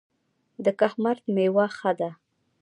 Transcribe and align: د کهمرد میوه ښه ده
د 0.63 0.65
کهمرد 0.79 1.23
میوه 1.35 1.65
ښه 1.77 1.91
ده 1.99 2.09